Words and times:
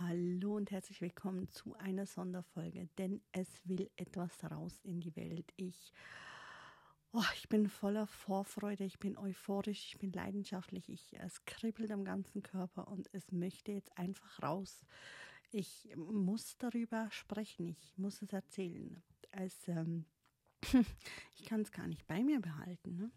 Hallo 0.00 0.56
und 0.56 0.70
herzlich 0.72 1.00
willkommen 1.00 1.48
zu 1.48 1.74
einer 1.76 2.04
Sonderfolge, 2.04 2.90
denn 2.98 3.22
es 3.32 3.48
will 3.64 3.90
etwas 3.96 4.44
raus 4.44 4.78
in 4.82 5.00
die 5.00 5.16
Welt. 5.16 5.54
Ich, 5.56 5.94
oh, 7.12 7.24
ich 7.34 7.48
bin 7.48 7.66
voller 7.66 8.06
Vorfreude, 8.06 8.84
ich 8.84 8.98
bin 8.98 9.16
euphorisch, 9.16 9.86
ich 9.86 9.98
bin 9.98 10.12
leidenschaftlich, 10.12 10.90
ich, 10.90 11.18
es 11.18 11.42
kribbelt 11.46 11.90
am 11.92 12.04
ganzen 12.04 12.42
Körper 12.42 12.88
und 12.88 13.08
es 13.14 13.32
möchte 13.32 13.72
jetzt 13.72 13.96
einfach 13.96 14.42
raus. 14.42 14.84
Ich 15.50 15.88
muss 15.96 16.58
darüber 16.58 17.08
sprechen, 17.10 17.66
ich 17.66 17.96
muss 17.96 18.20
es 18.20 18.34
erzählen. 18.34 19.02
Es, 19.30 19.66
ähm, 19.66 20.04
ich 21.38 21.46
kann 21.46 21.62
es 21.62 21.72
gar 21.72 21.86
nicht 21.86 22.06
bei 22.06 22.22
mir 22.22 22.40
behalten, 22.40 22.96
ne? 22.96 23.10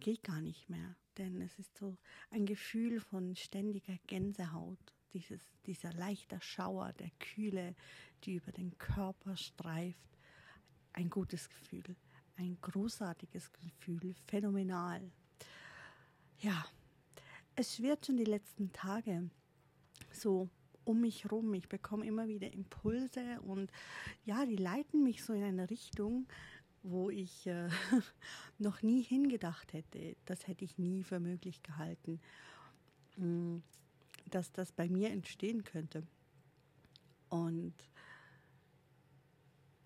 geht 0.00 0.22
gar 0.22 0.40
nicht 0.40 0.70
mehr, 0.70 0.96
denn 1.18 1.42
es 1.42 1.58
ist 1.58 1.76
so 1.76 1.98
ein 2.30 2.46
Gefühl 2.46 3.00
von 3.00 3.36
ständiger 3.36 3.98
Gänsehaut 4.06 4.95
dieses, 5.12 5.40
dieser 5.66 5.92
leichte 5.92 6.40
Schauer 6.40 6.92
der 6.94 7.10
Kühle, 7.18 7.74
die 8.24 8.36
über 8.36 8.52
den 8.52 8.76
Körper 8.78 9.36
streift. 9.36 9.98
Ein 10.92 11.10
gutes 11.10 11.48
Gefühl, 11.48 11.96
ein 12.36 12.58
großartiges 12.60 13.52
Gefühl, 13.52 14.14
phänomenal. 14.26 15.10
Ja, 16.38 16.66
es 17.54 17.80
wird 17.80 18.06
schon 18.06 18.16
die 18.16 18.24
letzten 18.24 18.72
Tage 18.72 19.30
so 20.12 20.48
um 20.84 21.00
mich 21.00 21.30
rum. 21.30 21.52
Ich 21.54 21.68
bekomme 21.68 22.06
immer 22.06 22.28
wieder 22.28 22.52
Impulse 22.52 23.40
und 23.42 23.70
ja, 24.24 24.46
die 24.46 24.56
leiten 24.56 25.02
mich 25.02 25.24
so 25.24 25.32
in 25.32 25.42
eine 25.42 25.68
Richtung, 25.68 26.26
wo 26.82 27.10
ich 27.10 27.46
äh, 27.46 27.68
noch 28.58 28.82
nie 28.82 29.02
hingedacht 29.02 29.72
hätte. 29.72 30.16
Das 30.24 30.46
hätte 30.46 30.64
ich 30.64 30.78
nie 30.78 31.02
für 31.02 31.20
möglich 31.20 31.62
gehalten. 31.62 32.20
Dass 34.30 34.52
das 34.52 34.72
bei 34.72 34.88
mir 34.88 35.10
entstehen 35.10 35.64
könnte. 35.64 36.06
Und 37.28 37.74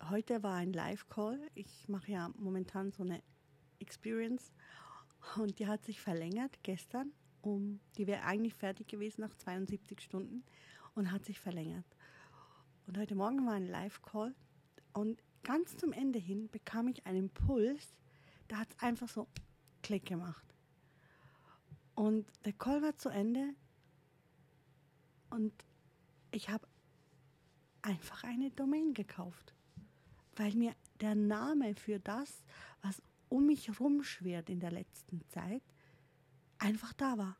heute 0.09 0.43
war 0.43 0.55
ein 0.55 0.73
Live-Call. 0.73 1.39
Ich 1.55 1.87
mache 1.87 2.11
ja 2.11 2.31
momentan 2.37 2.91
so 2.91 3.03
eine 3.03 3.21
Experience 3.79 4.51
und 5.37 5.59
die 5.59 5.67
hat 5.67 5.83
sich 5.83 6.01
verlängert 6.01 6.59
gestern. 6.63 7.11
Um, 7.41 7.79
die 7.97 8.05
wäre 8.05 8.23
eigentlich 8.23 8.53
fertig 8.53 8.87
gewesen 8.87 9.21
nach 9.21 9.33
72 9.33 9.99
Stunden 9.99 10.43
und 10.93 11.11
hat 11.11 11.25
sich 11.25 11.39
verlängert. 11.39 11.85
Und 12.85 12.99
heute 12.99 13.15
Morgen 13.15 13.45
war 13.47 13.53
ein 13.53 13.65
Live-Call 13.65 14.35
und 14.93 15.23
ganz 15.43 15.77
zum 15.77 15.91
Ende 15.91 16.19
hin 16.19 16.49
bekam 16.49 16.87
ich 16.87 17.05
einen 17.05 17.29
Impuls, 17.29 17.95
da 18.47 18.57
hat 18.57 18.67
es 18.69 18.83
einfach 18.83 19.07
so 19.07 19.27
Klick 19.81 20.05
gemacht. 20.05 20.45
Und 21.95 22.27
der 22.45 22.53
Call 22.53 22.81
war 22.81 22.97
zu 22.97 23.09
Ende 23.09 23.55
und 25.31 25.53
ich 26.31 26.49
habe 26.49 26.67
einfach 27.81 28.23
eine 28.23 28.51
Domain 28.51 28.93
gekauft, 28.93 29.53
weil 30.35 30.53
mir 30.53 30.75
der 30.99 31.15
Name 31.15 31.75
für 31.75 31.99
das, 31.99 32.43
was 32.81 33.01
um 33.29 33.47
mich 33.47 33.79
rumschwirrt 33.79 34.49
in 34.49 34.59
der 34.59 34.71
letzten 34.71 35.27
Zeit, 35.29 35.63
einfach 36.59 36.93
da 36.93 37.17
war. 37.17 37.37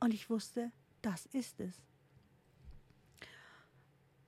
Und 0.00 0.12
ich 0.12 0.28
wusste, 0.28 0.72
das 1.02 1.26
ist 1.26 1.60
es. 1.60 1.80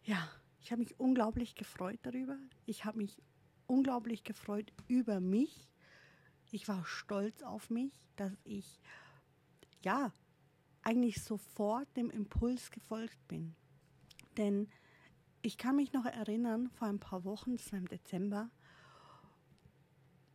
Ja, 0.04 0.28
ich 0.60 0.70
habe 0.70 0.80
mich 0.80 0.98
unglaublich 1.00 1.54
gefreut 1.54 1.98
darüber. 2.02 2.38
Ich 2.66 2.84
habe 2.84 2.98
mich 2.98 3.20
unglaublich 3.66 4.22
gefreut 4.22 4.72
über 4.86 5.18
mich. 5.18 5.68
Ich 6.52 6.68
war 6.68 6.84
stolz 6.84 7.42
auf 7.42 7.70
mich, 7.70 7.92
dass 8.16 8.32
ich 8.44 8.80
ja 9.82 10.12
eigentlich 10.84 11.22
sofort 11.22 11.88
dem 11.96 12.10
Impuls 12.10 12.70
gefolgt 12.70 13.26
bin. 13.26 13.54
Denn 14.36 14.68
ich 15.42 15.58
kann 15.58 15.76
mich 15.76 15.92
noch 15.92 16.04
erinnern, 16.04 16.70
vor 16.70 16.88
ein 16.88 17.00
paar 17.00 17.24
Wochen, 17.24 17.56
das 17.56 17.72
war 17.72 17.78
im 17.78 17.88
Dezember, 17.88 18.50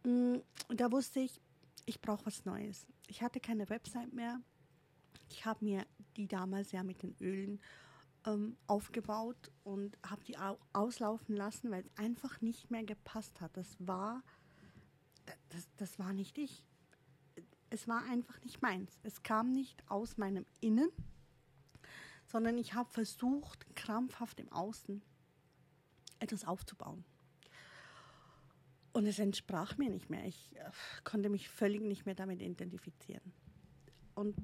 mm, 0.03 0.37
da 0.69 0.91
wusste 0.91 1.19
ich, 1.19 1.39
ich 1.85 2.01
brauche 2.01 2.25
was 2.25 2.45
Neues. 2.45 2.85
Ich 3.07 3.21
hatte 3.21 3.39
keine 3.39 3.69
Website 3.69 4.13
mehr. 4.13 4.41
Ich 5.29 5.45
habe 5.45 5.65
mir 5.65 5.85
die 6.17 6.27
damals 6.27 6.71
ja 6.71 6.83
mit 6.83 7.01
den 7.01 7.15
Ölen 7.19 7.59
ähm, 8.25 8.57
aufgebaut 8.67 9.51
und 9.63 9.97
habe 10.05 10.23
die 10.23 10.37
auslaufen 10.73 11.35
lassen, 11.35 11.71
weil 11.71 11.81
es 11.81 11.97
einfach 11.97 12.41
nicht 12.41 12.69
mehr 12.69 12.83
gepasst 12.83 13.41
hat. 13.41 13.55
Das 13.57 13.75
war, 13.79 14.23
das, 15.49 15.67
das 15.77 15.97
war 15.99 16.13
nicht 16.13 16.37
ich 16.37 16.63
es 17.69 17.87
war 17.87 18.03
einfach 18.03 18.41
nicht 18.41 18.61
meins. 18.61 18.99
Es 19.03 19.23
kam 19.23 19.51
nicht 19.51 19.83
aus 19.89 20.17
meinem 20.17 20.45
Innen, 20.61 20.89
sondern 22.25 22.57
ich 22.57 22.73
habe 22.73 22.89
versucht, 22.89 23.75
krampfhaft 23.75 24.39
im 24.39 24.51
Außen 24.51 25.01
etwas 26.19 26.45
aufzubauen. 26.45 27.03
Und 28.91 29.05
es 29.05 29.19
entsprach 29.19 29.77
mir 29.77 29.89
nicht 29.89 30.09
mehr. 30.09 30.25
Ich 30.25 30.55
äh, 30.55 30.71
konnte 31.03 31.29
mich 31.29 31.49
völlig 31.49 31.81
nicht 31.81 32.05
mehr 32.05 32.15
damit 32.15 32.41
identifizieren. 32.41 33.33
Und 34.15 34.35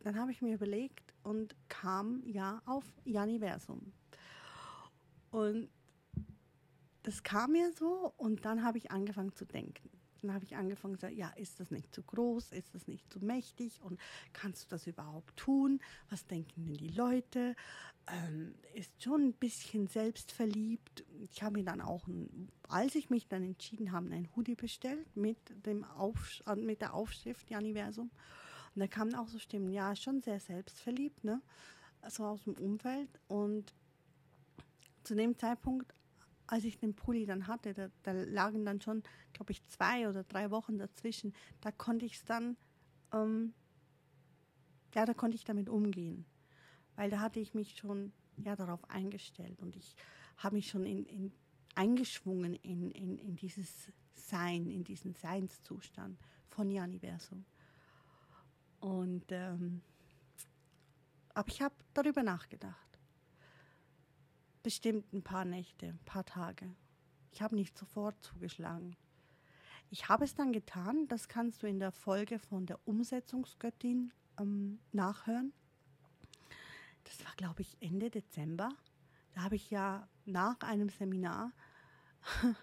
dann 0.00 0.18
habe 0.18 0.30
ich 0.30 0.42
mir 0.42 0.54
überlegt 0.54 1.14
und 1.22 1.56
kam 1.68 2.22
ja 2.26 2.62
auf 2.66 2.84
Janiversum. 3.04 3.92
Und 5.30 5.68
das 7.02 7.22
kam 7.22 7.52
mir 7.52 7.72
so 7.72 8.12
und 8.16 8.44
dann 8.44 8.62
habe 8.62 8.78
ich 8.78 8.90
angefangen 8.90 9.32
zu 9.32 9.44
denken. 9.44 9.90
Dann 10.22 10.34
habe 10.34 10.44
ich 10.44 10.56
angefangen 10.56 10.94
zu 10.94 11.02
sagen, 11.02 11.16
ja, 11.16 11.30
ist 11.30 11.60
das 11.60 11.70
nicht 11.70 11.94
zu 11.94 12.02
groß, 12.02 12.52
ist 12.52 12.74
das 12.74 12.88
nicht 12.88 13.10
zu 13.12 13.24
mächtig 13.24 13.80
und 13.82 14.00
kannst 14.32 14.64
du 14.64 14.68
das 14.70 14.86
überhaupt 14.86 15.36
tun? 15.36 15.80
Was 16.10 16.26
denken 16.26 16.66
denn 16.66 16.76
die 16.76 16.88
Leute? 16.88 17.54
Ähm, 18.08 18.54
ist 18.74 19.02
schon 19.02 19.22
ein 19.22 19.32
bisschen 19.32 19.88
selbstverliebt. 19.88 21.04
Ich 21.20 21.42
habe 21.42 21.58
mir 21.58 21.64
dann 21.64 21.80
auch, 21.80 22.06
als 22.68 22.94
ich 22.94 23.10
mich 23.10 23.26
dann 23.28 23.42
entschieden 23.42 23.92
habe, 23.92 24.10
ein 24.10 24.28
Hoodie 24.36 24.54
bestellt 24.54 25.16
mit, 25.16 25.38
dem 25.66 25.84
Auf, 25.84 26.42
mit 26.56 26.80
der 26.80 26.94
Aufschrift 26.94 27.50
Janiversum. 27.50 28.10
Und 28.74 28.80
da 28.80 28.86
kamen 28.86 29.14
auch 29.14 29.28
so 29.28 29.38
Stimmen, 29.38 29.70
ja, 29.70 29.96
schon 29.96 30.20
sehr 30.20 30.38
selbstverliebt, 30.38 31.24
ne? 31.24 31.40
So 32.08 32.24
aus 32.24 32.44
dem 32.44 32.54
Umfeld. 32.54 33.08
Und 33.26 33.72
zu 35.02 35.14
dem 35.14 35.36
Zeitpunkt 35.38 35.92
als 36.46 36.64
ich 36.64 36.78
den 36.78 36.94
Pulli 36.94 37.26
dann 37.26 37.46
hatte, 37.46 37.74
da, 37.74 37.88
da 38.02 38.12
lagen 38.12 38.64
dann 38.64 38.80
schon, 38.80 39.02
glaube 39.32 39.52
ich, 39.52 39.64
zwei 39.66 40.08
oder 40.08 40.24
drei 40.24 40.50
Wochen 40.50 40.78
dazwischen. 40.78 41.34
Da 41.60 41.72
konnte 41.72 42.06
ich 42.06 42.14
es 42.14 42.24
dann, 42.24 42.56
ähm, 43.12 43.52
ja, 44.94 45.04
da 45.04 45.14
konnte 45.14 45.36
ich 45.36 45.44
damit 45.44 45.68
umgehen. 45.68 46.24
Weil 46.94 47.10
da 47.10 47.20
hatte 47.20 47.40
ich 47.40 47.54
mich 47.54 47.76
schon 47.76 48.12
ja, 48.38 48.56
darauf 48.56 48.88
eingestellt 48.88 49.60
und 49.62 49.76
ich 49.76 49.94
habe 50.38 50.56
mich 50.56 50.68
schon 50.68 50.84
in, 50.84 51.04
in, 51.06 51.32
eingeschwungen 51.74 52.54
in, 52.54 52.90
in, 52.90 53.18
in 53.18 53.36
dieses 53.36 53.90
Sein, 54.14 54.70
in 54.70 54.84
diesen 54.84 55.14
Seinszustand 55.14 56.18
von 56.48 56.70
Janiversum. 56.70 57.44
Und 58.80 59.24
ähm, 59.30 59.82
aber 61.34 61.48
ich 61.48 61.60
habe 61.60 61.74
darüber 61.92 62.22
nachgedacht 62.22 62.95
bestimmt 64.66 65.12
ein 65.12 65.22
paar 65.22 65.44
Nächte, 65.44 65.86
ein 65.86 66.04
paar 66.06 66.24
Tage. 66.24 66.74
Ich 67.30 67.40
habe 67.40 67.54
nicht 67.54 67.78
sofort 67.78 68.20
zugeschlagen. 68.20 68.96
Ich 69.90 70.08
habe 70.08 70.24
es 70.24 70.34
dann 70.34 70.52
getan, 70.52 71.06
das 71.06 71.28
kannst 71.28 71.62
du 71.62 71.68
in 71.68 71.78
der 71.78 71.92
Folge 71.92 72.40
von 72.40 72.66
der 72.66 72.80
Umsetzungsgöttin 72.84 74.12
ähm, 74.40 74.80
nachhören. 74.90 75.52
Das 77.04 77.24
war, 77.24 77.32
glaube 77.36 77.62
ich, 77.62 77.76
Ende 77.78 78.10
Dezember. 78.10 78.70
Da 79.34 79.42
habe 79.42 79.54
ich 79.54 79.70
ja 79.70 80.08
nach 80.24 80.58
einem 80.62 80.88
Seminar 80.88 81.52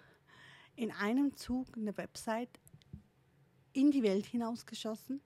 in 0.76 0.90
einem 0.90 1.34
Zug 1.34 1.74
eine 1.74 1.96
Website 1.96 2.60
in 3.72 3.90
die 3.90 4.02
Welt 4.02 4.26
hinausgeschossen, 4.26 5.22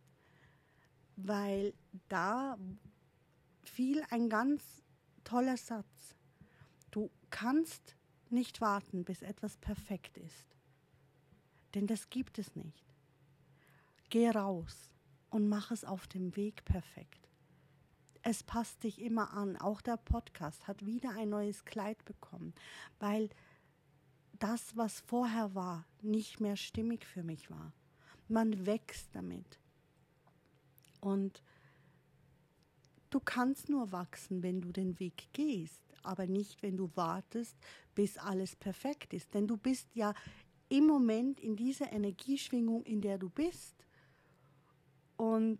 weil 1.16 1.74
da 2.08 2.56
fiel 3.64 4.04
ein 4.10 4.28
ganz 4.28 4.84
toller 5.24 5.56
Satz. 5.56 6.14
Du 6.98 7.12
kannst 7.30 7.94
nicht 8.28 8.60
warten, 8.60 9.04
bis 9.04 9.22
etwas 9.22 9.56
perfekt 9.56 10.18
ist. 10.18 10.56
Denn 11.76 11.86
das 11.86 12.10
gibt 12.10 12.40
es 12.40 12.56
nicht. 12.56 12.92
Geh 14.10 14.28
raus 14.30 14.90
und 15.30 15.48
mach 15.48 15.70
es 15.70 15.84
auf 15.84 16.08
dem 16.08 16.34
Weg 16.34 16.64
perfekt. 16.64 17.30
Es 18.22 18.42
passt 18.42 18.82
dich 18.82 19.00
immer 19.00 19.32
an. 19.32 19.56
Auch 19.56 19.80
der 19.80 19.96
Podcast 19.96 20.66
hat 20.66 20.84
wieder 20.84 21.10
ein 21.10 21.28
neues 21.28 21.64
Kleid 21.64 22.04
bekommen, 22.04 22.52
weil 22.98 23.28
das, 24.40 24.76
was 24.76 24.98
vorher 25.02 25.54
war, 25.54 25.86
nicht 26.02 26.40
mehr 26.40 26.56
stimmig 26.56 27.06
für 27.06 27.22
mich 27.22 27.48
war. 27.48 27.72
Man 28.26 28.66
wächst 28.66 29.14
damit. 29.14 29.60
Und 31.00 31.44
du 33.10 33.20
kannst 33.20 33.68
nur 33.68 33.92
wachsen, 33.92 34.42
wenn 34.42 34.60
du 34.60 34.72
den 34.72 34.98
Weg 34.98 35.28
gehst 35.32 35.87
aber 36.02 36.26
nicht, 36.26 36.62
wenn 36.62 36.76
du 36.76 36.90
wartest, 36.94 37.56
bis 37.94 38.18
alles 38.18 38.56
perfekt 38.56 39.12
ist. 39.12 39.34
Denn 39.34 39.46
du 39.46 39.56
bist 39.56 39.94
ja 39.94 40.14
im 40.68 40.86
Moment 40.86 41.40
in 41.40 41.56
dieser 41.56 41.92
Energieschwingung, 41.92 42.84
in 42.84 43.00
der 43.00 43.18
du 43.18 43.28
bist. 43.28 43.74
Und 45.16 45.58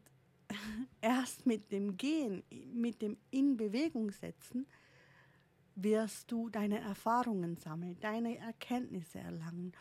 erst 1.00 1.46
mit 1.46 1.72
dem 1.72 1.96
Gehen, 1.96 2.42
mit 2.72 3.02
dem 3.02 3.16
in 3.30 3.56
Bewegung 3.56 4.10
setzen, 4.10 4.66
wirst 5.74 6.30
du 6.30 6.48
deine 6.48 6.80
Erfahrungen 6.80 7.56
sammeln, 7.56 7.98
deine 8.00 8.36
Erkenntnisse 8.38 9.20
erlangen 9.20 9.72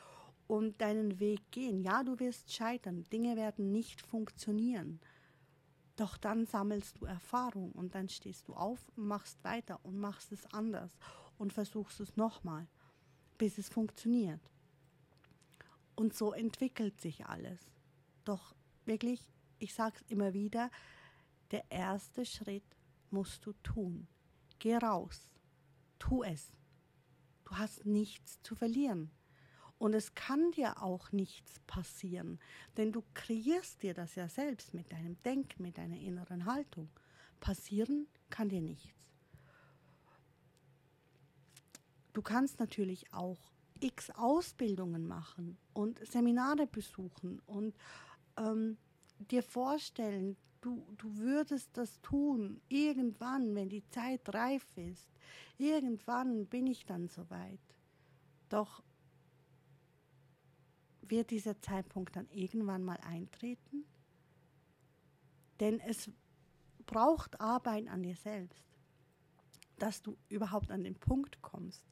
und 0.48 0.80
deinen 0.80 1.20
Weg 1.20 1.42
gehen. 1.52 1.82
Ja, 1.82 2.04
du 2.04 2.20
wirst 2.20 2.54
scheitern, 2.54 3.04
Dinge 3.12 3.36
werden 3.36 3.72
nicht 3.72 4.02
funktionieren. 4.02 5.00
Doch 5.98 6.16
dann 6.16 6.46
sammelst 6.46 7.02
du 7.02 7.06
Erfahrung 7.06 7.72
und 7.72 7.96
dann 7.96 8.08
stehst 8.08 8.48
du 8.48 8.54
auf, 8.54 8.80
machst 8.96 9.44
weiter 9.44 9.84
und 9.84 9.98
machst 9.98 10.32
es 10.32 10.46
anders 10.54 10.96
und 11.40 11.54
versuchst 11.54 12.00
es 12.00 12.16
nochmal, 12.16 12.68
bis 13.40 13.58
es 13.58 13.68
funktioniert. 13.68 14.40
Und 15.96 16.16
so 16.16 16.34
entwickelt 16.34 17.02
sich 17.02 17.26
alles. 17.26 17.60
Doch 18.26 18.56
wirklich, 18.86 19.34
ich 19.58 19.74
sage 19.74 19.98
es 20.00 20.12
immer 20.12 20.34
wieder, 20.34 20.70
der 21.50 21.66
erste 21.72 22.26
Schritt 22.26 22.78
musst 23.10 23.44
du 23.48 23.54
tun. 23.64 24.08
Geh 24.60 24.78
raus, 24.78 25.32
tu 25.98 26.22
es. 26.22 26.52
Du 27.44 27.58
hast 27.58 27.88
nichts 27.88 28.40
zu 28.44 28.54
verlieren. 28.54 29.10
Und 29.80 29.94
es 29.94 30.16
kann 30.16 30.52
dir 30.52 30.82
auch 30.82 31.12
nichts 31.12 31.60
passieren, 31.68 32.40
denn 32.78 32.92
du 32.92 33.04
kreierst 33.14 33.84
dir 33.84 33.94
das 33.94 34.16
ja 34.16 34.28
selbst 34.28 34.74
mit 34.74 34.92
deinem 34.92 35.22
Denken, 35.24 35.62
mit 35.62 35.78
deiner 35.78 35.98
inneren 35.98 36.46
Haltung. 36.46 36.90
Passieren 37.40 38.08
kann 38.30 38.50
dir 38.50 38.62
nichts. 38.62 38.98
Du 42.14 42.24
kannst 42.24 42.60
natürlich 42.60 43.14
auch 43.14 43.38
x 43.80 44.10
Ausbildungen 44.10 45.06
machen 45.06 45.58
und 45.74 46.00
Seminare 46.08 46.66
besuchen 46.66 47.40
und 47.46 47.76
ähm, 48.38 48.78
dir 49.20 49.44
vorstellen, 49.44 50.36
du, 50.62 50.84
du 50.98 51.18
würdest 51.18 51.70
das 51.78 52.02
tun, 52.02 52.62
irgendwann, 52.70 53.54
wenn 53.56 53.70
die 53.70 53.88
Zeit 53.90 54.34
reif 54.34 54.66
ist. 54.76 55.08
Irgendwann 55.58 56.48
bin 56.48 56.68
ich 56.68 56.86
dann 56.86 57.08
soweit. 57.08 57.60
Doch 58.50 58.82
wird 61.10 61.32
dieser 61.32 61.60
Zeitpunkt 61.62 62.16
dann 62.16 62.28
irgendwann 62.30 62.84
mal 62.84 63.00
eintreten? 63.02 63.86
Denn 65.60 65.80
es 65.80 66.10
braucht 66.86 67.40
Arbeit 67.42 67.88
an 67.88 68.04
dir 68.04 68.16
selbst, 68.16 68.64
dass 69.80 70.02
du 70.02 70.18
überhaupt 70.30 70.72
an 70.72 70.84
den 70.84 70.96
Punkt 70.96 71.42
kommst. 71.42 71.84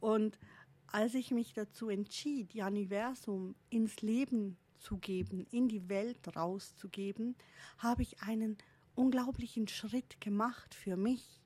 Und 0.00 0.38
als 0.86 1.14
ich 1.14 1.30
mich 1.30 1.52
dazu 1.52 1.88
entschied, 1.88 2.52
die 2.52 2.62
Universum 2.62 3.54
ins 3.68 4.00
Leben 4.00 4.56
zu 4.78 4.98
geben, 4.98 5.46
in 5.50 5.68
die 5.68 5.88
Welt 5.88 6.36
rauszugeben, 6.36 7.36
habe 7.78 8.02
ich 8.02 8.22
einen 8.22 8.56
unglaublichen 8.94 9.68
Schritt 9.68 10.20
gemacht 10.20 10.74
für 10.74 10.96
mich. 10.96 11.42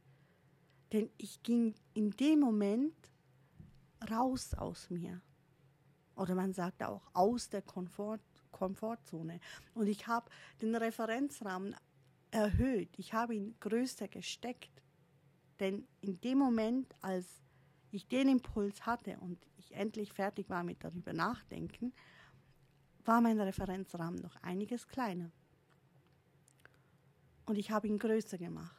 Denn 0.92 1.10
ich 1.16 1.42
ging 1.42 1.74
in 1.94 2.10
dem 2.12 2.40
Moment 2.40 2.94
raus 4.10 4.54
aus 4.54 4.90
mir. 4.90 5.22
Oder 6.16 6.34
man 6.34 6.52
sagt 6.52 6.82
auch 6.82 7.02
aus 7.14 7.48
der 7.48 7.62
Komfort, 7.62 8.20
Komfortzone. 8.50 9.40
Und 9.74 9.86
ich 9.88 10.06
habe 10.06 10.30
den 10.60 10.74
Referenzrahmen 10.74 11.74
erhöht. 12.30 12.90
Ich 12.98 13.14
habe 13.14 13.34
ihn 13.34 13.54
größer 13.60 14.08
gesteckt. 14.08 14.82
Denn 15.60 15.86
in 16.00 16.20
dem 16.20 16.38
Moment, 16.38 16.94
als 17.00 17.42
ich 17.90 18.08
den 18.08 18.28
Impuls 18.28 18.86
hatte 18.86 19.18
und 19.20 19.38
ich 19.56 19.72
endlich 19.74 20.12
fertig 20.12 20.48
war 20.48 20.64
mit 20.64 20.82
darüber 20.82 21.12
nachdenken, 21.12 21.92
war 23.04 23.20
mein 23.20 23.40
Referenzrahmen 23.40 24.20
noch 24.20 24.36
einiges 24.42 24.88
kleiner. 24.88 25.30
Und 27.46 27.58
ich 27.58 27.70
habe 27.70 27.88
ihn 27.88 27.98
größer 27.98 28.38
gemacht. 28.38 28.76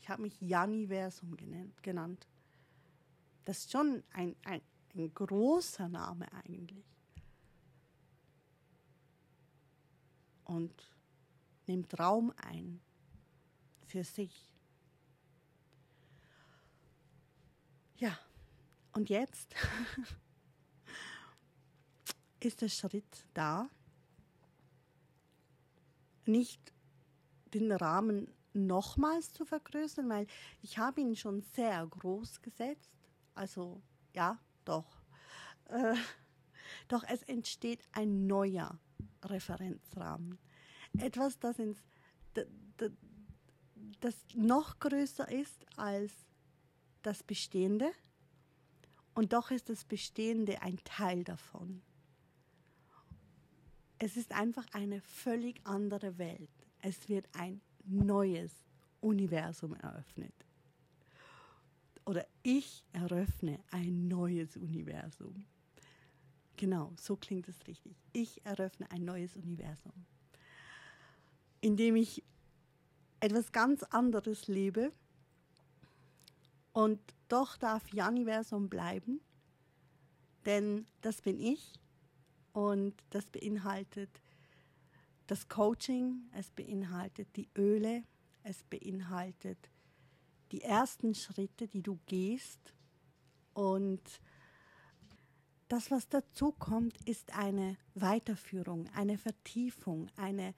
Ich 0.00 0.08
habe 0.08 0.22
mich 0.22 0.40
Janiversum 0.40 1.36
genannt. 1.82 2.26
Das 3.44 3.58
ist 3.58 3.72
schon 3.72 4.02
ein, 4.12 4.36
ein, 4.44 4.60
ein 4.94 5.12
großer 5.14 5.88
Name 5.88 6.30
eigentlich. 6.32 6.84
Und 10.44 10.72
nimmt 11.66 11.98
Raum 11.98 12.32
ein 12.36 12.80
für 13.86 14.04
sich. 14.04 14.52
Ja, 17.96 18.18
und 18.92 19.08
jetzt 19.08 19.54
ist 22.40 22.60
der 22.60 22.68
Schritt 22.68 23.26
da, 23.32 23.70
nicht 26.26 26.72
den 27.54 27.72
Rahmen 27.72 28.28
nochmals 28.52 29.32
zu 29.32 29.44
vergrößern, 29.44 30.08
weil 30.08 30.26
ich 30.62 30.78
habe 30.78 31.00
ihn 31.00 31.16
schon 31.16 31.42
sehr 31.42 31.86
groß 31.86 32.42
gesetzt. 32.42 32.90
Also 33.34 33.82
ja, 34.14 34.38
doch. 34.64 35.02
Äh, 35.68 35.94
doch 36.88 37.04
es 37.08 37.22
entsteht 37.22 37.80
ein 37.92 38.26
neuer 38.26 38.78
Referenzrahmen. 39.24 40.38
Etwas, 40.98 41.38
das, 41.38 41.58
ins, 41.58 41.78
das 44.00 44.14
noch 44.34 44.78
größer 44.78 45.30
ist 45.30 45.66
als 45.78 46.12
das 47.02 47.22
Bestehende. 47.22 47.90
Und 49.14 49.32
doch 49.32 49.50
ist 49.50 49.68
das 49.68 49.84
Bestehende 49.84 50.62
ein 50.62 50.78
Teil 50.84 51.24
davon. 51.24 51.82
Es 53.98 54.16
ist 54.16 54.32
einfach 54.32 54.66
eine 54.72 55.00
völlig 55.02 55.60
andere 55.64 56.18
Welt. 56.18 56.50
Es 56.80 57.08
wird 57.08 57.28
ein 57.34 57.60
neues 57.84 58.52
Universum 59.00 59.74
eröffnet 59.76 60.34
oder 62.04 62.26
ich 62.42 62.84
eröffne 62.92 63.58
ein 63.70 64.08
neues 64.08 64.56
Universum. 64.56 65.44
Genau, 66.56 66.92
so 67.00 67.16
klingt 67.16 67.48
es 67.48 67.66
richtig. 67.66 67.96
Ich 68.12 68.44
eröffne 68.44 68.90
ein 68.90 69.04
neues 69.04 69.36
Universum, 69.36 69.92
in 71.60 71.76
dem 71.76 71.96
ich 71.96 72.22
etwas 73.20 73.52
ganz 73.52 73.82
anderes 73.84 74.48
lebe 74.48 74.92
und 76.72 77.00
doch 77.28 77.56
darf 77.56 77.92
Janiversum 77.92 78.68
bleiben, 78.68 79.20
denn 80.44 80.86
das 81.00 81.22
bin 81.22 81.38
ich 81.38 81.72
und 82.52 82.94
das 83.10 83.26
beinhaltet 83.26 84.20
das 85.26 85.48
Coaching, 85.48 86.28
es 86.32 86.50
beinhaltet 86.50 87.36
die 87.36 87.48
Öle, 87.56 88.04
es 88.42 88.64
beinhaltet 88.64 89.70
die 90.52 90.62
ersten 90.62 91.14
Schritte, 91.14 91.66
die 91.66 91.82
du 91.82 91.98
gehst. 92.06 92.74
Und 93.54 94.02
das, 95.68 95.90
was 95.90 96.08
dazu 96.08 96.52
kommt, 96.52 96.96
ist 97.08 97.36
eine 97.36 97.78
Weiterführung, 97.94 98.88
eine 98.94 99.16
Vertiefung, 99.16 100.08
eine 100.16 100.54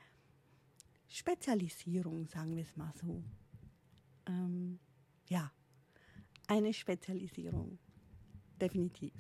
Spezialisierung, 1.09 2.27
sagen 2.27 2.57
wir 2.57 2.65
es 2.65 2.77
mal 2.77 2.93
so. 3.01 3.23
Ähm, 4.27 4.81
ja, 5.29 5.53
eine 6.49 6.73
Spezialisierung, 6.73 7.79
definitiv. 8.61 9.15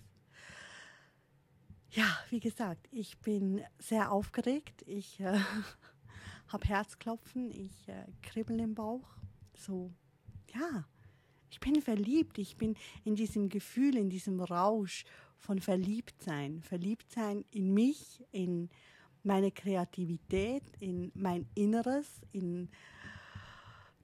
Ja, 1.90 2.19
wie 2.31 2.40
gesagt, 2.40 2.88
ich 2.90 3.19
bin 3.19 3.62
sehr 3.78 4.11
aufgeregt. 4.11 4.83
Ich 4.87 5.21
äh, 5.21 5.38
habe 6.49 6.66
Herzklopfen, 6.66 7.52
ich 7.52 7.88
äh, 7.88 8.07
kribbel 8.21 8.59
im 8.59 8.75
Bauch. 8.75 9.16
So 9.57 9.93
ja, 10.54 10.84
ich 11.50 11.61
bin 11.61 11.80
verliebt, 11.80 12.38
ich 12.38 12.56
bin 12.56 12.76
in 13.04 13.14
diesem 13.14 13.49
Gefühl, 13.49 13.96
in 13.96 14.11
diesem 14.11 14.40
Rausch 14.40 15.04
von 15.38 15.61
Verliebtsein. 15.61 16.62
Verliebtsein 16.62 17.44
in 17.50 17.73
mich, 17.73 18.25
in 18.32 18.70
meine 19.23 19.52
Kreativität, 19.52 20.64
in 20.80 21.12
mein 21.14 21.46
Inneres, 21.54 22.06
in 22.32 22.70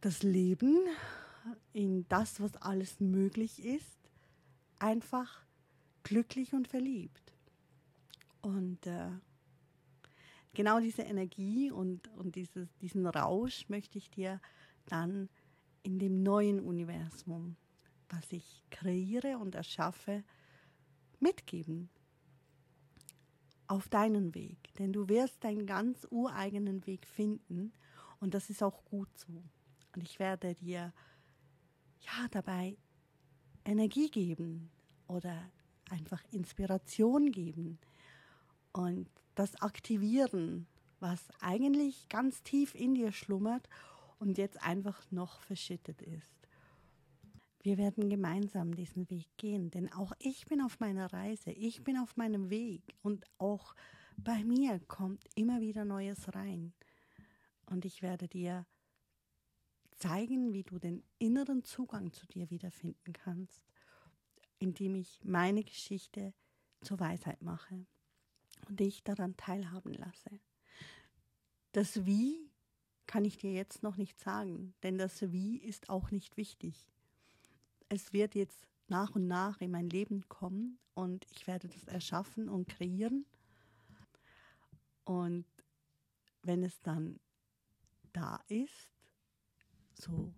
das 0.00 0.23
Leben, 0.23 0.78
in 1.73 2.07
das, 2.09 2.40
was 2.40 2.57
alles 2.57 3.00
möglich 3.00 3.64
ist. 3.64 3.99
Einfach 4.78 5.42
glücklich 6.02 6.54
und 6.54 6.69
verliebt. 6.69 7.33
Und 8.42 8.87
äh, 8.87 9.11
genau 10.54 10.80
diese 10.80 11.02
Energie 11.02 11.71
und, 11.71 12.09
und 12.16 12.37
dieses, 12.37 12.69
diesen 12.80 13.07
Rausch 13.07 13.69
möchte 13.69 13.99
ich 13.99 14.11
dir 14.11 14.40
dann 14.87 15.28
in 15.83 15.99
dem 15.99 16.23
neuen 16.23 16.61
Universum, 16.61 17.57
was 18.09 18.33
ich 18.33 18.65
kreiere 18.71 19.39
und 19.39 19.55
erschaffe, 19.55 20.25
mitgeben. 21.19 21.89
Auf 23.67 23.89
deinen 23.89 24.35
Weg. 24.35 24.75
Denn 24.79 24.93
du 24.93 25.09
wirst 25.09 25.45
deinen 25.45 25.65
ganz 25.65 26.07
ureigenen 26.11 26.87
Weg 26.87 27.07
finden 27.07 27.73
und 28.19 28.35
das 28.35 28.51
ist 28.51 28.63
auch 28.63 28.85
gut 28.85 29.09
so. 29.17 29.45
Und 29.95 30.03
ich 30.03 30.19
werde 30.19 30.55
dir 30.57 30.93
ja 32.01 32.29
dabei 32.31 32.77
Energie 33.65 34.11
geben 34.11 34.71
oder 35.07 35.51
einfach 35.89 36.23
Inspiration 36.33 37.31
geben 37.31 37.79
und 38.73 39.09
das 39.35 39.61
aktivieren 39.63 40.67
was 41.01 41.21
eigentlich 41.41 42.09
ganz 42.09 42.43
tief 42.43 42.75
in 42.75 42.95
dir 42.95 43.13
schlummert 43.13 43.69
und 44.21 44.39
jetzt 44.39 44.62
einfach 44.62 45.11
noch 45.11 45.41
verschüttet 45.41 46.03
ist. 46.03 46.49
Wir 47.62 47.77
werden 47.77 48.09
gemeinsam 48.09 48.75
diesen 48.75 49.11
Weg 49.11 49.27
gehen, 49.37 49.71
denn 49.71 49.93
auch 49.93 50.12
ich 50.19 50.47
bin 50.47 50.61
auf 50.61 50.79
meiner 50.79 51.12
Reise, 51.12 51.50
ich 51.50 51.83
bin 51.83 51.99
auf 51.99 52.17
meinem 52.17 52.49
Weg 52.49 52.83
und 53.03 53.25
auch 53.39 53.75
bei 54.17 54.45
mir 54.45 54.79
kommt 54.81 55.25
immer 55.35 55.61
wieder 55.61 55.85
Neues 55.85 56.35
rein. 56.35 56.73
Und 57.67 57.85
ich 57.85 58.03
werde 58.03 58.29
dir 58.29 58.67
zeigen, 59.97 60.53
wie 60.53 60.65
du 60.65 60.79
den 60.79 61.03
inneren 61.19 61.62
Zugang 61.62 62.12
zu 62.12 62.27
dir 62.27 62.50
wiederfinden 62.50 63.12
kannst, 63.12 63.62
indem 64.59 64.95
ich 64.95 65.21
meine 65.25 65.65
Geschichte 65.65 66.35
zur 66.83 67.00
Weisheit 67.00 67.43
mache 67.43 67.87
und 68.69 68.81
dich 68.81 69.03
daran 69.05 69.37
teilhaben 69.37 69.93
lasse. 69.95 70.41
Das 71.73 72.05
Wie 72.05 72.50
kann 73.11 73.25
ich 73.25 73.38
dir 73.38 73.52
jetzt 73.52 73.83
noch 73.83 73.97
nicht 73.97 74.21
sagen, 74.21 74.73
denn 74.85 74.97
das 74.97 75.33
Wie 75.33 75.57
ist 75.57 75.88
auch 75.88 76.12
nicht 76.12 76.37
wichtig. 76.37 76.93
Es 77.88 78.12
wird 78.12 78.37
jetzt 78.37 78.69
nach 78.87 79.17
und 79.17 79.26
nach 79.26 79.61
in 79.61 79.73
mein 79.73 79.90
Leben 79.90 80.29
kommen 80.29 80.79
und 80.95 81.26
ich 81.33 81.49
werde 81.49 81.67
das 81.67 81.88
erschaffen 81.88 82.49
und 82.49 82.69
kreieren. 82.69 83.26
Und 85.02 85.45
wenn 86.43 86.62
es 86.62 86.81
dann 86.83 87.19
da 88.12 88.45
ist, 88.47 88.93
so 89.95 90.33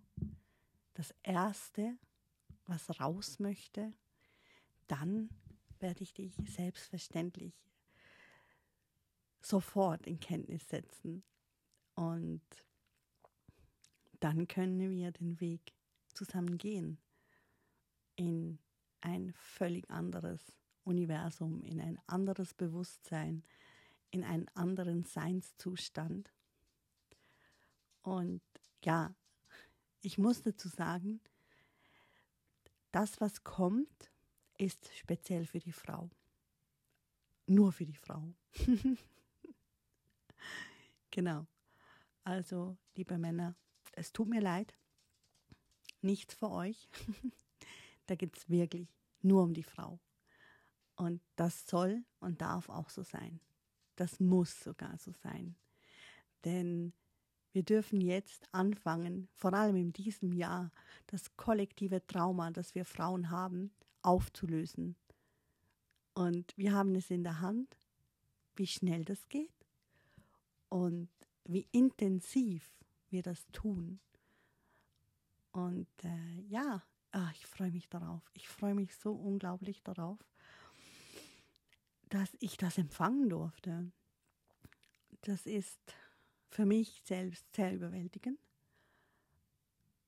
das 0.95 1.13
Erste, 1.21 1.95
was 2.65 2.99
raus 2.99 3.37
möchte, 3.37 3.93
dann 4.87 5.29
werde 5.77 6.01
ich 6.01 6.15
dich 6.15 6.33
selbstverständlich 6.47 7.53
sofort 9.43 10.07
in 10.07 10.19
Kenntnis 10.19 10.67
setzen. 10.67 11.23
Und 11.95 12.41
dann 14.19 14.47
können 14.47 14.89
wir 14.91 15.11
den 15.11 15.39
Weg 15.39 15.73
zusammen 16.13 16.57
gehen 16.57 16.97
in 18.15 18.59
ein 19.01 19.33
völlig 19.33 19.89
anderes 19.89 20.57
Universum, 20.83 21.61
in 21.61 21.81
ein 21.81 21.99
anderes 22.07 22.53
Bewusstsein, 22.53 23.43
in 24.11 24.23
einen 24.23 24.47
anderen 24.49 25.03
Seinszustand. 25.03 26.31
Und 28.01 28.41
ja, 28.83 29.13
ich 30.01 30.17
muss 30.17 30.41
dazu 30.41 30.67
sagen, 30.67 31.21
das, 32.91 33.19
was 33.19 33.43
kommt, 33.43 34.11
ist 34.57 34.93
speziell 34.95 35.45
für 35.45 35.59
die 35.59 35.71
Frau. 35.71 36.09
Nur 37.47 37.71
für 37.71 37.85
die 37.85 37.95
Frau. 37.95 38.33
genau. 41.11 41.47
Also, 42.23 42.77
liebe 42.95 43.17
Männer, 43.17 43.55
es 43.91 44.13
tut 44.13 44.29
mir 44.29 44.41
leid. 44.41 44.73
Nichts 46.01 46.33
für 46.33 46.51
euch. 46.51 46.89
da 48.05 48.15
geht 48.15 48.37
es 48.37 48.49
wirklich 48.49 48.87
nur 49.21 49.43
um 49.43 49.53
die 49.53 49.63
Frau. 49.63 49.99
Und 50.95 51.21
das 51.35 51.67
soll 51.67 52.03
und 52.19 52.41
darf 52.41 52.69
auch 52.69 52.89
so 52.89 53.03
sein. 53.03 53.39
Das 53.95 54.19
muss 54.19 54.63
sogar 54.63 54.97
so 54.97 55.11
sein. 55.11 55.55
Denn 56.45 56.93
wir 57.51 57.63
dürfen 57.63 58.01
jetzt 58.01 58.47
anfangen, 58.51 59.27
vor 59.33 59.53
allem 59.53 59.75
in 59.75 59.93
diesem 59.93 60.33
Jahr, 60.33 60.71
das 61.07 61.35
kollektive 61.37 62.05
Trauma, 62.07 62.51
das 62.51 62.73
wir 62.73 62.85
Frauen 62.85 63.29
haben, 63.29 63.71
aufzulösen. 64.01 64.95
Und 66.13 66.55
wir 66.57 66.73
haben 66.73 66.95
es 66.95 67.09
in 67.09 67.23
der 67.23 67.41
Hand, 67.41 67.77
wie 68.55 68.67
schnell 68.67 69.03
das 69.05 69.29
geht 69.29 69.51
und 70.69 71.09
wie 71.45 71.67
intensiv 71.71 72.71
wir 73.09 73.23
das 73.23 73.45
tun. 73.51 73.99
Und 75.51 75.87
äh, 76.03 76.41
ja, 76.47 76.83
ach, 77.11 77.31
ich 77.33 77.45
freue 77.45 77.71
mich 77.71 77.89
darauf. 77.89 78.21
Ich 78.33 78.47
freue 78.47 78.73
mich 78.73 78.95
so 78.95 79.13
unglaublich 79.13 79.83
darauf, 79.83 80.19
dass 82.09 82.35
ich 82.39 82.57
das 82.57 82.77
empfangen 82.77 83.29
durfte. 83.29 83.91
Das 85.21 85.45
ist 85.45 85.79
für 86.49 86.65
mich 86.65 87.01
selbst 87.05 87.45
sehr 87.55 87.73
überwältigend. 87.73 88.39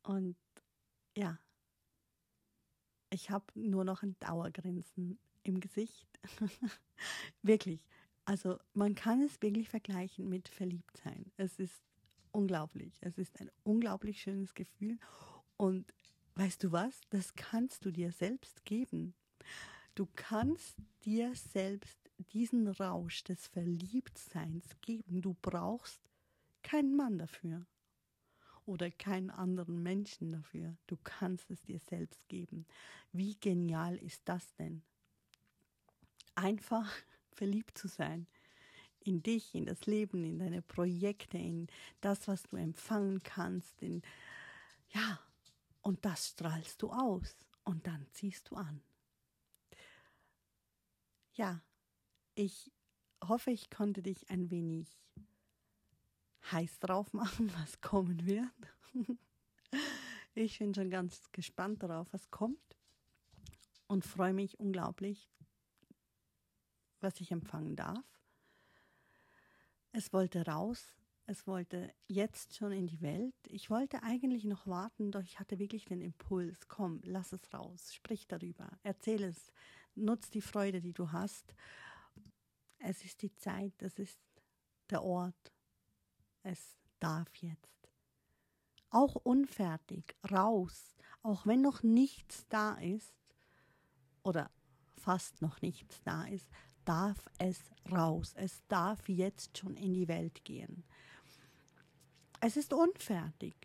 Und 0.03 0.35
ja, 1.15 1.39
ich 3.09 3.29
habe 3.29 3.45
nur 3.55 3.83
noch 3.83 4.03
ein 4.03 4.15
Dauergrinsen 4.19 5.17
im 5.43 5.59
Gesicht. 5.59 6.07
wirklich. 7.41 7.83
Also 8.25 8.59
man 8.73 8.95
kann 8.95 9.21
es 9.21 9.41
wirklich 9.41 9.69
vergleichen 9.69 10.27
mit 10.27 10.49
Verliebtsein. 10.49 11.31
Es 11.37 11.59
ist 11.59 11.81
unglaublich. 12.31 12.97
Es 13.01 13.17
ist 13.17 13.39
ein 13.39 13.51
unglaublich 13.63 14.21
schönes 14.21 14.53
Gefühl. 14.55 14.97
Und 15.57 15.93
weißt 16.35 16.63
du 16.63 16.71
was? 16.71 16.99
Das 17.11 17.35
kannst 17.35 17.85
du 17.85 17.91
dir 17.91 18.11
selbst 18.11 18.65
geben. 18.65 19.13
Du 19.93 20.07
kannst 20.15 20.75
dir 21.05 21.33
selbst 21.35 21.97
diesen 22.33 22.67
Rausch 22.67 23.23
des 23.23 23.47
Verliebtseins 23.47 24.65
geben. 24.81 25.21
Du 25.21 25.35
brauchst 25.41 26.01
keinen 26.63 26.95
Mann 26.95 27.17
dafür 27.19 27.65
oder 28.65 28.89
keinen 28.89 29.29
anderen 29.29 29.83
Menschen 29.83 30.31
dafür. 30.31 30.75
Du 30.87 30.97
kannst 31.03 31.51
es 31.51 31.61
dir 31.61 31.79
selbst 31.79 32.27
geben. 32.27 32.65
Wie 33.11 33.35
genial 33.39 33.97
ist 33.97 34.23
das 34.25 34.53
denn? 34.55 34.81
Einfach 36.33 36.91
verliebt 37.35 37.77
zu 37.77 37.87
sein 37.87 38.27
in 39.05 39.21
dich, 39.21 39.53
in 39.53 39.65
das 39.65 39.85
Leben, 39.85 40.23
in 40.23 40.39
deine 40.39 40.61
Projekte, 40.61 41.37
in 41.37 41.67
das, 42.01 42.27
was 42.27 42.43
du 42.43 42.55
empfangen 42.55 43.21
kannst, 43.23 43.81
in 43.81 44.01
ja, 44.89 45.19
und 45.81 46.03
das 46.03 46.29
strahlst 46.29 46.81
du 46.81 46.91
aus 46.91 47.45
und 47.63 47.85
dann 47.85 48.07
ziehst 48.11 48.49
du 48.49 48.55
an. 48.55 48.81
Ja, 51.33 51.61
ich 52.33 52.71
hoffe, 53.23 53.51
ich 53.51 53.69
konnte 53.69 54.01
dich 54.01 54.29
ein 54.29 54.49
wenig 54.49 54.87
heiß 56.51 56.79
drauf 56.79 57.13
machen, 57.13 57.51
was 57.59 57.81
kommen 57.81 58.25
wird. 58.25 58.47
Ich 60.37 60.59
bin 60.59 60.75
schon 60.75 60.89
ganz 60.89 61.31
gespannt 61.31 61.81
darauf, 61.81 62.11
was 62.11 62.29
kommt 62.29 62.75
und 63.87 64.03
freue 64.03 64.33
mich 64.33 64.59
unglaublich, 64.59 65.29
was 67.05 67.21
ich 67.21 67.31
empfangen 67.31 67.75
darf. 67.75 68.03
Es 69.91 70.11
wollte 70.11 70.45
raus, 70.45 70.93
es 71.27 71.47
wollte 71.47 71.93
jetzt 72.07 72.55
schon 72.55 72.71
in 72.71 72.87
die 72.87 73.01
Welt. 73.01 73.35
Ich 73.47 73.69
wollte 73.69 74.03
eigentlich 74.03 74.43
noch 74.43 74.67
warten, 74.67 75.11
doch 75.11 75.21
ich 75.21 75.39
hatte 75.39 75.59
wirklich 75.59 75.85
den 75.85 76.01
Impuls, 76.01 76.67
komm, 76.67 76.99
lass 77.03 77.31
es 77.31 77.53
raus, 77.53 77.93
sprich 77.93 78.27
darüber, 78.27 78.69
erzähl 78.83 79.23
es, 79.23 79.53
nutz 79.93 80.29
die 80.29 80.41
Freude, 80.41 80.81
die 80.81 80.93
du 80.93 81.11
hast. 81.11 81.55
Es 82.79 83.05
ist 83.05 83.21
die 83.21 83.33
Zeit, 83.35 83.81
es 83.81 83.97
ist 83.99 84.19
der 84.89 85.03
Ort, 85.03 85.53
es 86.43 86.75
darf 86.99 87.33
jetzt. 87.37 87.89
Auch 88.89 89.15
unfertig, 89.15 90.15
raus, 90.31 90.95
auch 91.21 91.45
wenn 91.45 91.61
noch 91.61 91.83
nichts 91.83 92.45
da 92.49 92.73
ist 92.75 93.15
oder 94.23 94.51
fast 94.97 95.41
noch 95.41 95.61
nichts 95.61 96.01
da 96.03 96.25
ist, 96.25 96.47
darf 96.85 97.17
es 97.37 97.59
raus. 97.91 98.33
Es 98.37 98.63
darf 98.67 99.09
jetzt 99.09 99.57
schon 99.57 99.75
in 99.75 99.93
die 99.93 100.07
Welt 100.07 100.43
gehen. 100.45 100.83
Es 102.39 102.57
ist 102.57 102.73
unfertig, 102.73 103.55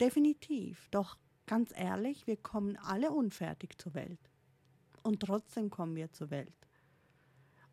definitiv. 0.00 0.88
Doch 0.90 1.16
ganz 1.46 1.72
ehrlich, 1.76 2.26
wir 2.26 2.36
kommen 2.36 2.76
alle 2.76 3.10
unfertig 3.10 3.78
zur 3.78 3.94
Welt. 3.94 4.20
Und 5.02 5.20
trotzdem 5.20 5.70
kommen 5.70 5.96
wir 5.96 6.12
zur 6.12 6.30
Welt. 6.30 6.54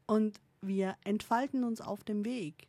Und 0.05 0.39
wir 0.61 0.95
entfalten 1.03 1.63
uns 1.63 1.81
auf 1.81 2.03
dem 2.03 2.25
Weg 2.25 2.67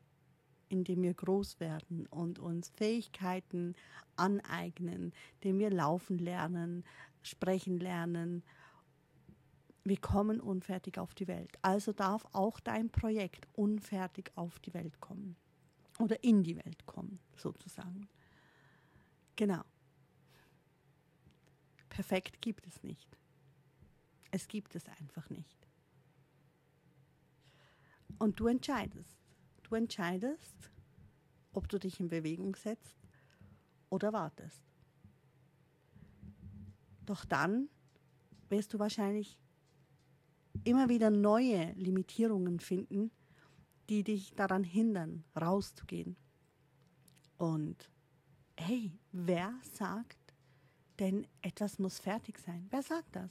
indem 0.68 1.02
wir 1.02 1.14
groß 1.14 1.60
werden 1.60 2.06
und 2.06 2.38
uns 2.38 2.70
Fähigkeiten 2.70 3.74
aneignen, 4.16 5.12
indem 5.34 5.58
wir 5.58 5.70
laufen 5.70 6.18
lernen, 6.18 6.84
sprechen 7.22 7.78
lernen. 7.78 8.42
Wir 9.84 10.00
kommen 10.00 10.40
unfertig 10.40 10.98
auf 10.98 11.14
die 11.14 11.28
Welt. 11.28 11.58
Also 11.62 11.92
darf 11.92 12.26
auch 12.32 12.60
dein 12.60 12.90
Projekt 12.90 13.48
unfertig 13.54 14.32
auf 14.34 14.58
die 14.60 14.74
Welt 14.74 15.00
kommen. 15.00 15.36
Oder 15.98 16.22
in 16.22 16.44
die 16.44 16.56
Welt 16.56 16.86
kommen, 16.86 17.18
sozusagen. 17.36 18.08
Genau. 19.36 19.64
Perfekt 21.88 22.40
gibt 22.40 22.66
es 22.66 22.82
nicht. 22.82 23.18
Es 24.30 24.46
gibt 24.46 24.74
es 24.74 24.86
einfach 24.88 25.30
nicht. 25.30 25.66
Und 28.18 28.38
du 28.38 28.46
entscheidest. 28.46 29.18
Du 29.62 29.74
entscheidest, 29.74 30.70
ob 31.52 31.68
du 31.68 31.78
dich 31.78 32.00
in 32.00 32.08
Bewegung 32.08 32.54
setzt 32.56 32.96
oder 33.90 34.12
wartest. 34.12 34.62
Doch 37.04 37.24
dann 37.24 37.68
wirst 38.48 38.74
du 38.74 38.78
wahrscheinlich 38.78 39.38
immer 40.64 40.88
wieder 40.88 41.10
neue 41.10 41.72
Limitierungen 41.72 42.60
finden, 42.60 43.10
die 43.88 44.04
dich 44.04 44.34
daran 44.34 44.64
hindern, 44.64 45.24
rauszugehen. 45.40 46.16
Und 47.38 47.90
hey, 48.56 48.92
wer 49.12 49.54
sagt 49.72 50.18
denn, 50.98 51.26
etwas 51.42 51.78
muss 51.78 51.98
fertig 51.98 52.38
sein? 52.38 52.66
Wer 52.70 52.82
sagt 52.82 53.14
das? 53.16 53.30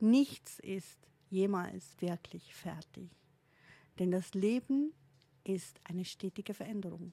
Nichts 0.00 0.58
ist 0.58 0.98
jemals 1.30 2.00
wirklich 2.00 2.54
fertig. 2.54 3.08
Denn 3.98 4.10
das 4.10 4.34
Leben 4.34 4.92
ist 5.44 5.80
eine 5.84 6.04
stetige 6.04 6.54
Veränderung. 6.54 7.12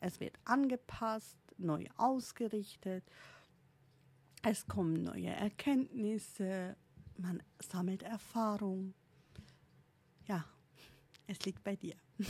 Es 0.00 0.20
wird 0.20 0.38
angepasst, 0.44 1.38
neu 1.56 1.86
ausgerichtet, 1.96 3.04
es 4.42 4.66
kommen 4.66 5.02
neue 5.02 5.30
Erkenntnisse, 5.30 6.76
man 7.18 7.42
sammelt 7.60 8.02
Erfahrung. 8.02 8.94
Ja, 10.26 10.44
es 11.26 11.44
liegt 11.44 11.62
bei 11.64 11.76
dir. 11.76 11.96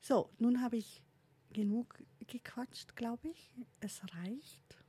so, 0.00 0.30
nun 0.38 0.60
habe 0.62 0.76
ich 0.76 1.02
genug 1.52 2.02
gequatscht, 2.26 2.96
glaube 2.96 3.28
ich. 3.28 3.54
Es 3.80 4.02
reicht. 4.14 4.84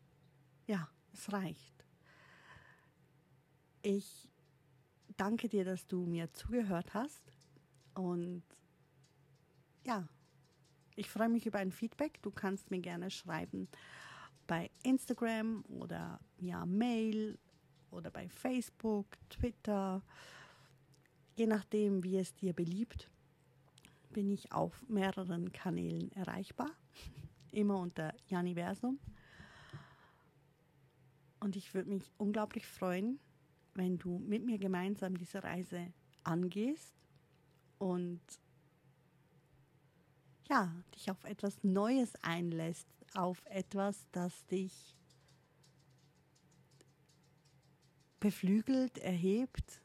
Ja, 0.66 0.90
es 1.14 1.32
reicht. 1.32 1.86
Ich 3.82 4.30
danke 5.16 5.48
dir, 5.48 5.64
dass 5.64 5.88
du 5.88 6.06
mir 6.06 6.32
zugehört 6.34 6.94
hast. 6.94 7.24
Und 7.94 8.44
ja, 9.86 10.08
ich 10.96 11.10
freue 11.10 11.30
mich 11.30 11.46
über 11.46 11.60
ein 11.60 11.72
Feedback. 11.72 12.22
Du 12.22 12.32
kannst 12.32 12.72
mir 12.72 12.80
gerne 12.80 13.12
schreiben 13.12 13.70
bei 14.48 14.72
Instagram 14.84 15.63
oder 15.68 16.20
via 16.38 16.66
Mail 16.66 17.38
oder 17.92 18.10
bei 18.10 18.30
Facebook, 18.30 19.06
Twitter. 19.30 20.01
Je 21.36 21.46
nachdem, 21.46 22.04
wie 22.04 22.18
es 22.18 22.34
dir 22.36 22.54
beliebt, 22.54 23.10
bin 24.12 24.32
ich 24.32 24.51
auf 24.51 24.82
mehreren 24.88 25.51
Kanälen 25.51 26.12
erreichbar. 26.13 26.72
Immer 27.51 27.77
unter 27.77 28.13
Janiversum. 28.27 29.00
Und 31.39 31.56
ich 31.56 31.74
würde 31.74 31.89
mich 31.89 32.12
unglaublich 32.18 32.66
freuen, 32.66 33.20
wenn 33.75 33.98
du 33.98 34.18
mit 34.20 34.44
mir 34.44 34.58
gemeinsam 34.58 35.18
diese 35.18 35.44
Reise 35.44 35.94
angehst 36.24 36.96
und 37.77 38.22
ja, 40.50 40.74
dich 40.96 41.12
auf 41.12 41.24
etwas 41.25 41.63
Neues 41.63 42.13
einlässt, 42.24 42.88
auf 43.14 43.44
etwas, 43.46 44.08
das 44.12 44.46
dich 44.48 44.96
beflügelt, 48.20 48.98
erhebt 48.98 49.82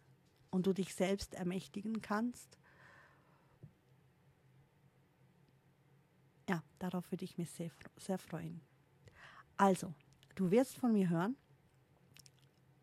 und 0.50 0.66
du 0.66 0.72
dich 0.72 0.94
selbst 0.94 1.34
ermächtigen 1.34 2.00
kannst. 2.00 2.58
Ja, 6.48 6.62
darauf 6.78 7.10
würde 7.10 7.24
ich 7.24 7.38
mich 7.38 7.50
sehr, 7.50 7.70
sehr 7.96 8.18
freuen. 8.18 8.60
Also, 9.56 9.94
du 10.34 10.50
wirst 10.50 10.76
von 10.76 10.92
mir 10.92 11.08
hören, 11.08 11.36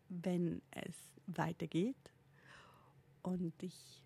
wenn 0.08 0.62
es 0.70 0.96
weitergeht 1.26 2.12
und 3.22 3.62
ich 3.62 4.04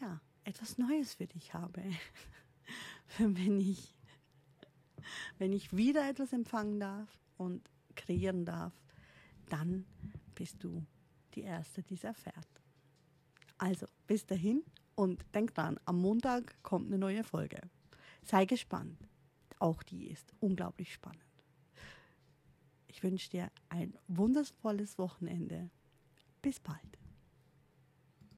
ja, 0.00 0.20
etwas 0.44 0.78
Neues 0.78 1.14
für 1.14 1.26
dich 1.26 1.54
habe. 1.54 1.82
wenn 3.18 3.60
ich 3.60 3.93
wenn 5.38 5.52
ich 5.52 5.76
wieder 5.76 6.08
etwas 6.08 6.32
empfangen 6.32 6.80
darf 6.80 7.08
und 7.36 7.68
kreieren 7.94 8.44
darf, 8.44 8.72
dann 9.48 9.84
bist 10.34 10.62
du 10.62 10.84
die 11.34 11.42
Erste, 11.42 11.82
die 11.82 11.94
es 11.94 12.04
erfährt. 12.04 12.48
Also, 13.58 13.86
bis 14.06 14.26
dahin 14.26 14.62
und 14.94 15.24
denk 15.34 15.54
dran, 15.54 15.78
am 15.84 16.00
Montag 16.00 16.62
kommt 16.62 16.86
eine 16.86 16.98
neue 16.98 17.24
Folge. 17.24 17.60
Sei 18.22 18.44
gespannt. 18.44 19.08
Auch 19.58 19.82
die 19.82 20.08
ist 20.08 20.32
unglaublich 20.40 20.92
spannend. 20.92 21.22
Ich 22.88 23.02
wünsche 23.02 23.30
dir 23.30 23.50
ein 23.68 23.96
wundervolles 24.08 24.98
Wochenende. 24.98 25.70
Bis 26.42 26.60
bald. 26.60 26.98